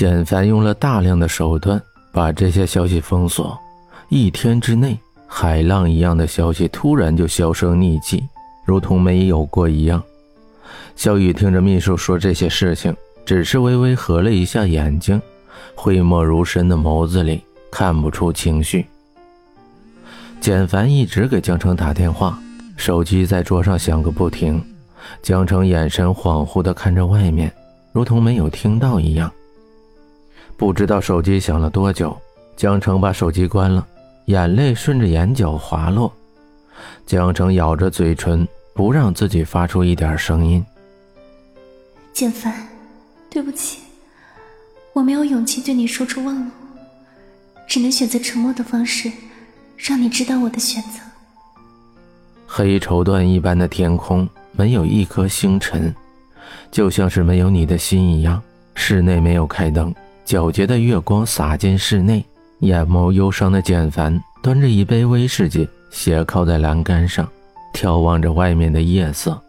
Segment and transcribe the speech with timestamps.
[0.00, 1.78] 简凡用了大量的手段
[2.10, 3.54] 把这些消息封锁，
[4.08, 8.26] 一天之内，海浪一样的消息突然就销声匿迹，
[8.64, 10.02] 如同没有过一样。
[10.96, 15.20] 小雨听着秘书说这些事情，只是微微合了一下眼睛，
[15.74, 18.86] 讳莫如深的眸子里看不出情绪。
[20.40, 22.38] 简凡一直给江城打电话，
[22.74, 24.64] 手机在桌上响个不停。
[25.20, 27.52] 江城眼神恍惚地看着外面，
[27.92, 29.30] 如同没有听到一样。
[30.60, 32.14] 不知道手机响了多久，
[32.54, 33.86] 江城把手机关了，
[34.26, 36.12] 眼泪顺着眼角滑落。
[37.06, 40.62] 江城咬着嘴唇，不让自己发出一点声音。
[42.12, 42.68] 简凡，
[43.30, 43.78] 对不起，
[44.92, 46.52] 我没有勇气对你说出忘了，
[47.66, 49.10] 只能选择沉默的方式，
[49.78, 51.00] 让你知道我的选择。
[52.46, 54.28] 黑绸缎一般的天空。
[54.52, 55.94] 没有一颗星辰，
[56.70, 58.42] 就像是没有你的心一样。
[58.74, 62.24] 室内没有开灯，皎洁的月光洒进室内。
[62.60, 67.26] 眼眸忧伤的简凡端着一杯威士忌，斜靠在栏杆上，
[67.74, 69.40] 眺望着外面的夜色。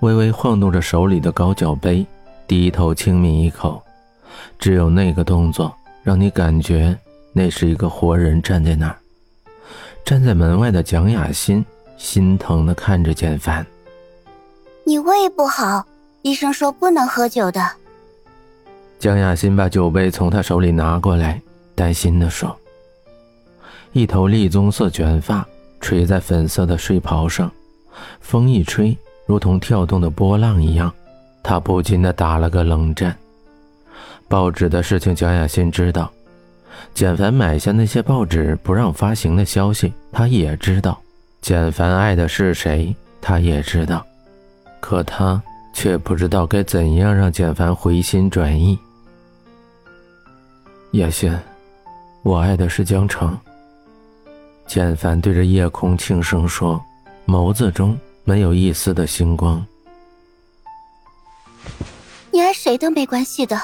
[0.00, 2.04] 微微晃动着手里的高脚杯，
[2.46, 3.80] 低头轻抿一口。
[4.58, 6.98] 只有那个动作，让你感觉
[7.32, 8.96] 那是一个活人站在那儿。
[10.04, 11.64] 站在门外的蒋雅欣。
[12.00, 13.66] 心疼的看着简凡，
[14.84, 15.84] 你胃不好，
[16.22, 17.60] 医生说不能喝酒的。
[19.00, 21.40] 江雅欣把酒杯从他手里拿过来，
[21.74, 22.54] 担心的说
[23.92, 25.44] ：“一头栗棕色卷发
[25.80, 27.50] 垂在粉色的睡袍上，
[28.20, 30.92] 风一吹，如同跳动的波浪一样。”
[31.42, 33.16] 他不禁的打了个冷战。
[34.28, 36.04] 报纸的事情，江雅欣知道；
[36.92, 41.00] 简凡买下那些报纸不让发行的消息，他也知道。
[41.40, 44.04] 简凡爱的是谁，他也知道，
[44.78, 45.42] 可他
[45.72, 48.78] 却不知道该怎样让简凡回心转意。
[50.92, 51.32] 叶欣，
[52.24, 53.38] 我爱的是江城。
[54.66, 56.82] 简凡对着夜空轻声说，
[57.26, 59.64] 眸子中没有一丝的星光。
[62.32, 63.60] 你爱谁都没关系的，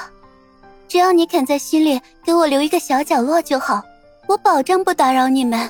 [0.87, 3.83] 只要你肯在心里给我留一个小角落就好，
[4.29, 5.69] 我保证不打扰你们。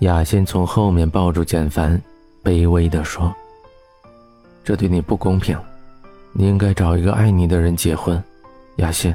[0.00, 1.98] 雅欣从后面抱住简凡，
[2.44, 3.34] 卑微地说
[4.62, 5.58] ：“这对你不公平，
[6.34, 8.22] 你应该找一个爱你的人结婚。”
[8.76, 9.14] 雅欣，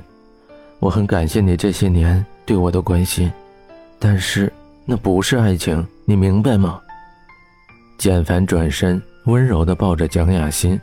[0.83, 3.31] 我很感谢你这些年对我的关心，
[3.99, 4.51] 但是
[4.83, 6.77] 那不是爱情，你明白吗？
[7.97, 10.77] 简凡转身，温柔地抱着蒋雅欣。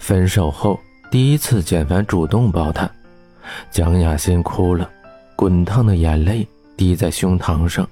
[0.00, 0.76] 分手后
[1.08, 2.90] 第一次，简凡主动抱她，
[3.70, 4.90] 蒋雅欣哭了，
[5.36, 6.44] 滚烫的眼泪
[6.76, 7.88] 滴在胸膛上。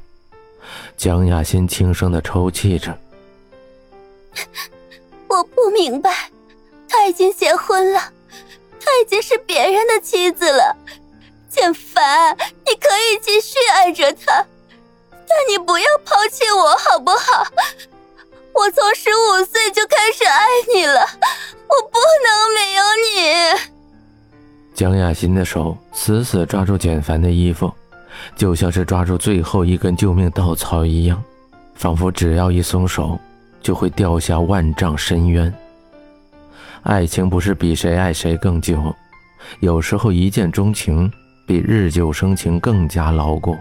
[0.96, 2.98] 蒋雅欣轻声的抽泣着
[5.30, 6.10] ：“我不明白，
[6.88, 8.00] 他已经结婚了，
[8.80, 10.76] 他已经是别人的妻子了。
[11.56, 12.36] 简凡，
[12.66, 14.44] 你可以继续爱着他，
[15.10, 17.46] 但你不要抛弃我，好不好？
[18.52, 23.60] 我从十五岁就开始爱你了，我不能没有你。”
[24.76, 27.72] 江雅欣的手死死抓住简凡的衣服。
[28.34, 31.22] 就像是抓住最后一根救命稻草一样，
[31.74, 33.18] 仿佛只要一松手，
[33.60, 35.52] 就会掉下万丈深渊。
[36.82, 38.94] 爱情不是比谁爱谁更久，
[39.60, 41.12] 有时候一见钟情
[41.46, 43.56] 比日久生情更加牢固。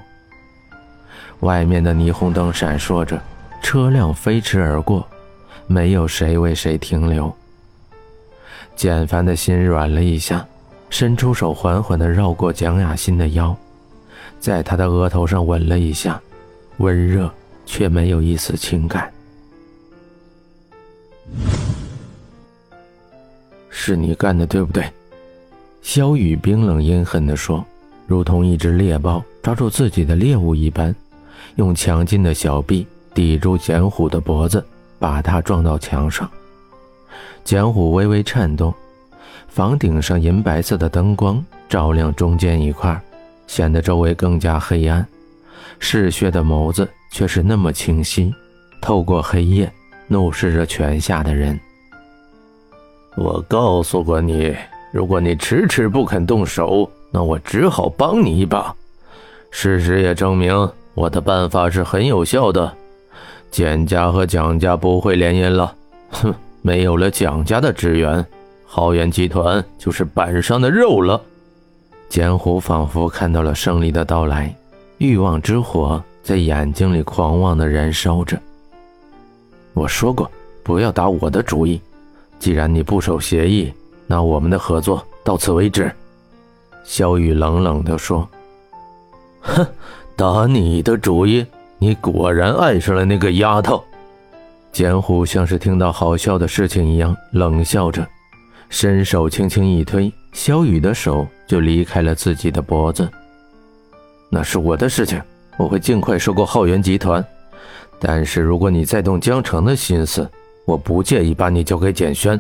[1.41, 3.22] 外面的霓虹灯闪烁着，
[3.62, 5.07] 车辆飞驰而过，
[5.68, 7.31] 没有谁为谁停留。
[8.75, 10.44] 简凡的心软了一下，
[10.90, 13.56] 伸出手缓缓地绕过蒋雅欣的腰。
[14.40, 16.19] 在她的额头上吻了一下，
[16.78, 17.31] 温热
[17.66, 19.12] 却没有一丝情感。
[23.69, 24.90] 是你干的，对不对？
[25.84, 27.63] 萧雨冰冷阴狠地说，
[28.07, 30.95] 如同一只猎豹抓住自己的猎物一般，
[31.55, 34.63] 用强劲的小臂抵住简虎的脖子，
[34.99, 36.29] 把他撞到墙上。
[37.43, 38.73] 简虎微微颤动，
[39.47, 42.99] 房顶上银白色的灯光照亮中间一块。
[43.47, 45.05] 显得周围更加黑暗，
[45.78, 48.34] 嗜血的眸子却是那么清晰，
[48.81, 49.72] 透过黑夜
[50.08, 51.59] 怒视着泉下的人。
[53.16, 54.55] 我告诉过你，
[54.91, 58.76] 如果你迟迟不肯动手，那我只好帮你一把。
[59.50, 62.70] 事实也证明，我的办法是很有效的。
[63.50, 65.73] 简家和蒋家不会联姻了。
[66.09, 68.26] 哼，没有了蒋家的支援，
[68.66, 71.22] 浩源集团就是板上的肉了。
[72.09, 74.53] 简虎仿佛看到了胜利的到来，
[74.97, 78.38] 欲望之火在眼睛里狂妄的燃烧着。
[79.73, 80.29] 我说过，
[80.64, 81.79] 不要打我的主意。
[82.40, 83.73] 既然你不守协议，
[84.06, 85.90] 那我们的合作到此为止。
[86.85, 88.29] 萧雨冷冷地说
[89.41, 89.66] ：“哼，
[90.16, 91.46] 打你的主意，
[91.79, 93.84] 你果然爱上了那个丫头。”
[94.72, 98.05] 简虎像是听到好笑的事情一样冷笑着，
[98.70, 103.09] 伸手轻轻一推，萧雨的手就离开了自己的脖子。
[104.29, 105.22] 那是我的事情，
[105.58, 107.26] 我会尽快收购浩源集团。
[107.99, 110.29] 但是如果你再动江城的心思，
[110.66, 112.40] 我不介意把你交给简轩，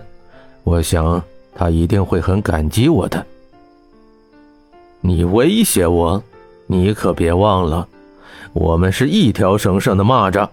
[0.63, 1.21] 我想
[1.55, 3.25] 他一定会很感激我的。
[5.05, 6.23] 你威胁我，
[6.65, 7.87] 你可别忘了，
[8.53, 10.49] 我们是一条绳上的蚂蚱。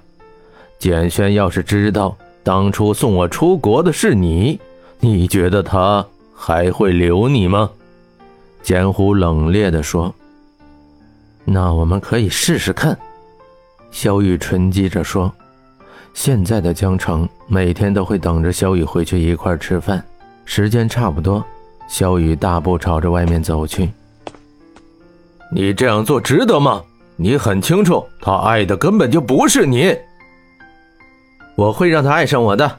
[0.79, 4.61] 简轩要是知道当初送我出国的是你，
[5.01, 6.05] 你觉得他
[6.35, 7.71] 还会留你吗？
[8.63, 10.15] 简虎冷冽地说。
[11.47, 12.97] 那我们可以试试看。
[13.91, 15.33] 萧雨沉积着说。
[16.13, 20.05] 现在的江城每天都会等着萧雨回去一块吃饭，
[20.45, 21.43] 时间差不多，
[21.89, 23.91] 萧雨大步朝着外面走去。
[25.55, 26.83] 你这样做值得吗？
[27.15, 29.95] 你很清楚，他爱的根本就不是你。
[31.57, 32.79] 我会让他爱上我的。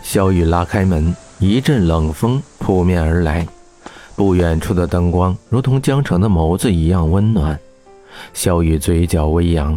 [0.00, 3.44] 萧雨拉开门，一阵冷风扑面而来，
[4.14, 7.58] 不远处的灯光如同江城的眸子一样温暖。
[8.32, 9.76] 萧雨嘴角微扬。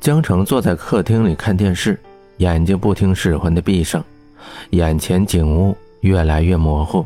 [0.00, 2.00] 江城坐在客厅里看电视，
[2.38, 4.02] 眼睛不听使唤的闭上，
[4.70, 7.04] 眼前景物越来越模糊。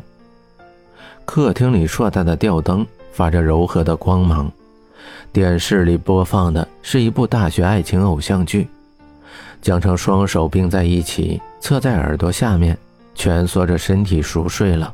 [1.33, 4.51] 客厅里硕大的吊灯发着柔和的光芒，
[5.31, 8.67] 电视里播放的是一部大学爱情偶像剧。
[9.61, 12.77] 江城双手并在一起，侧在耳朵下面，
[13.15, 14.93] 蜷缩着身体熟睡了。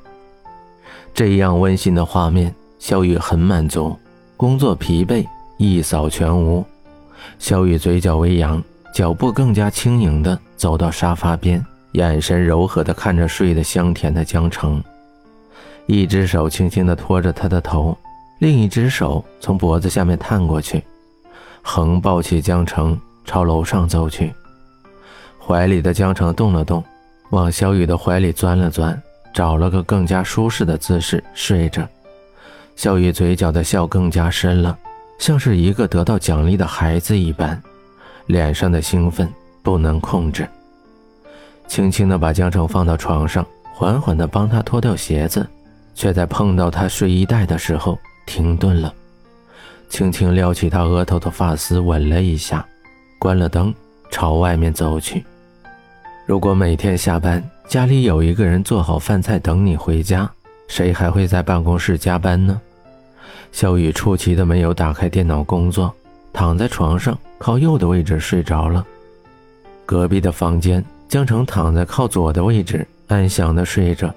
[1.12, 3.98] 这样温馨的画面，小雨很满足，
[4.38, 5.25] 工作疲惫
[5.57, 6.63] 一扫全无。
[7.40, 8.63] 萧雨嘴角微扬，
[8.94, 14.83] 脚步更加轻盈地走到沙发边，眼神柔和地看着睡得香甜的江城，
[15.88, 17.98] 一只手轻轻地托着他的头，
[18.39, 20.84] 另一只手从脖子下面探过去，
[21.62, 24.34] 横抱起江城朝楼上走去。
[25.39, 26.84] 怀里的江城动了动，
[27.30, 29.01] 往萧雨的怀里钻了钻，
[29.34, 31.88] 找了个更加舒适的姿势睡着。
[32.75, 34.78] 萧雨嘴角的笑更加深了。
[35.19, 37.60] 像是一个得到奖励的孩子一般，
[38.28, 39.28] 脸上的兴奋
[39.63, 40.48] 不能控制。
[41.68, 43.44] 轻轻地把江城放到床上，
[43.74, 45.48] 缓缓地帮他脱掉鞋子，
[45.98, 47.98] 却在碰到他睡衣带的时候
[48.28, 48.94] 停顿了。
[49.90, 52.64] 轻轻撩起他额头的发丝，吻了一下，
[53.18, 53.74] 关了灯，
[54.12, 55.26] 朝外面走去。
[56.28, 60.30] 如果每天下班家里有一个人做好饭菜等你回家，
[60.68, 62.62] 谁还会在办公室加班呢？
[63.52, 65.92] 小雨出奇的没有打开电脑工作，
[66.32, 68.86] 躺在床上靠右的位置睡着了。
[69.84, 74.14] 隔壁的房间，江城躺在靠左的位置，安详的睡着，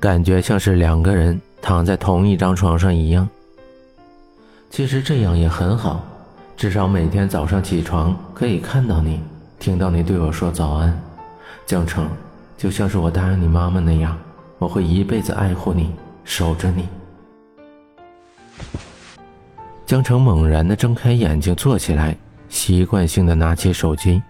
[0.00, 3.28] 感觉像是两个人躺在同一张床上一样。
[4.70, 6.02] 其实这样也很好，
[6.56, 9.20] 至少每天早上起床可以看到你，
[9.58, 10.98] 听到你对我说早安。
[11.66, 12.08] 江城，
[12.56, 14.16] 就像是我答应你妈妈那样，
[14.58, 15.92] 我会一辈子爱护你，
[16.24, 16.88] 守着你。
[19.84, 22.16] 江城猛然的睁开眼睛，坐起来，
[22.48, 24.22] 习惯性的拿起手机，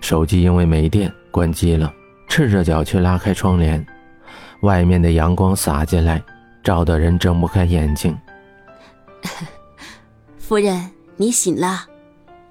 [0.00, 1.92] 手机因为没电关机了，
[2.28, 3.84] 赤着脚去拉开窗帘，
[4.62, 6.22] 外面的阳光洒进来，
[6.62, 8.16] 照得人睁不开眼睛。
[10.38, 11.86] 夫人，你醒了。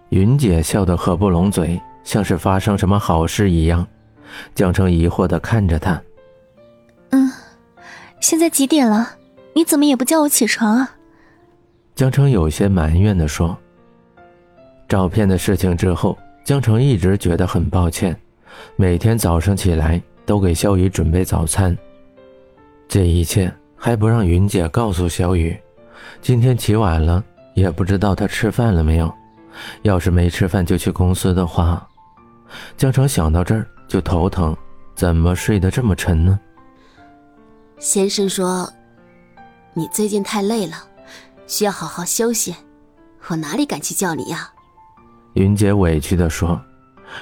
[0.10, 3.86] 云姐笑得合不拢嘴，像是发生什么好事一样。
[4.55, 6.01] 江城疑惑的看着她，
[7.10, 7.31] 嗯，
[8.19, 9.15] 现在几点了？
[9.53, 10.95] 你怎么也不叫我起床啊？
[11.95, 13.57] 江城有些埋怨地说
[14.88, 18.15] ：“照片的事情之后，江城一直觉得很抱歉，
[18.75, 21.77] 每天早上起来都给肖雨准备早餐。
[22.89, 25.55] 这一切还不让云姐告诉小雨，
[26.24, 29.13] 今天起晚了，也不知道她吃饭了没有。
[29.84, 31.88] 要是没吃饭就去公司的话，
[32.75, 34.58] 江城想到这儿就头疼，
[34.96, 36.39] 怎么睡得这么沉呢？”
[37.77, 38.67] 先生说
[39.75, 40.74] ：“你最近太累了。”
[41.46, 42.55] 需要好好休息，
[43.27, 44.50] 我哪里敢去叫你呀？
[45.34, 46.60] 云姐委屈地说，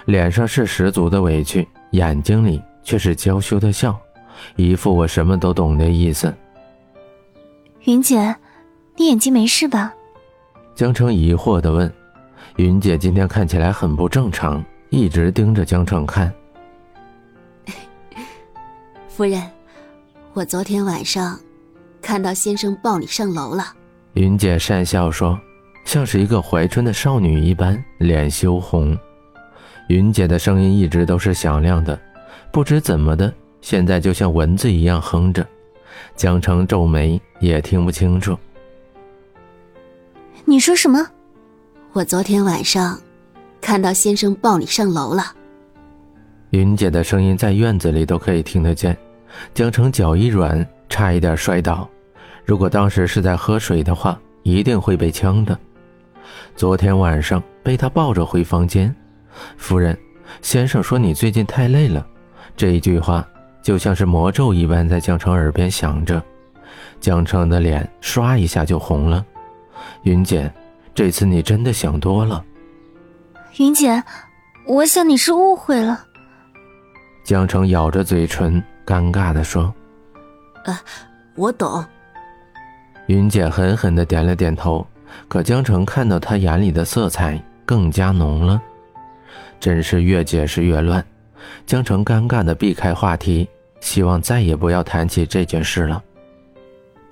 [0.06, 3.98] 脸上是十足的委屈，眼睛里却是娇羞的笑，
[4.56, 6.34] 一副我什么都懂的意思。
[7.86, 8.36] 云姐，
[8.96, 9.94] 你眼睛没事吧？
[10.76, 11.92] 江城疑惑地问。
[12.58, 16.34] 云姐今天看起来很不正常，一直盯着江城看。
[19.08, 19.42] 夫人，
[20.34, 21.40] 我昨天晚上
[22.02, 23.64] 看到先生抱你上楼了。
[24.14, 25.40] 云姐讪笑说，
[25.86, 28.98] 像是一个怀春的少女一般，脸羞红。
[29.88, 32.00] 云姐的声音一直都是响亮的，
[32.52, 35.46] 不知怎么的，现在就像蚊子一样哼着，
[36.16, 38.38] 江城皱眉，也听不清楚。
[40.46, 41.06] 你说什么？
[41.94, 43.00] 我昨天晚上
[43.60, 45.34] 看到先生抱你上楼了。
[46.52, 48.96] 云姐的声音在院子里都可以听得见。
[49.54, 51.90] 江城脚一软，差一点摔倒。
[52.46, 55.58] 如果当时是在喝水的话，一定会被呛的。
[56.56, 58.96] 昨天晚上被他抱着回房间，
[59.58, 59.98] 夫人，
[60.42, 62.08] 先生说你最近太累了。
[62.56, 63.28] 这一句话
[63.68, 66.24] 就像是魔咒一般在江城耳边响着，
[67.02, 69.26] 江城的脸唰一下就红了。
[70.04, 70.50] 云姐，
[70.96, 72.42] 这次你真的想多了。
[73.58, 74.02] 云姐，
[74.66, 76.02] 我想你是误会了。
[77.26, 79.64] 江城咬着嘴唇，尴尬的说
[80.64, 80.80] ：“啊，
[81.36, 81.84] 我懂。”
[83.08, 84.88] 云姐狠狠的点了点头，
[85.28, 88.62] 可江城看到她眼里的色彩更加浓了，
[89.60, 91.06] 真是越解释越乱。
[91.66, 93.48] 江城尴尬的避开话题，
[93.88, 96.04] 希望再也不要谈起这件事了。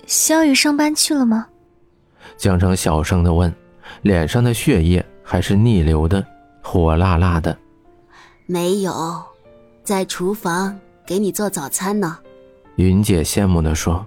[0.04, 1.46] 小雨上班去了吗？
[2.36, 3.50] 江城小声的问，
[4.02, 6.22] 脸上的血液还是逆流的，
[6.62, 7.56] 火辣辣的。
[8.44, 8.92] 没有，
[9.82, 12.18] 在厨房给你做早餐呢。
[12.74, 14.06] 云姐羡慕的说。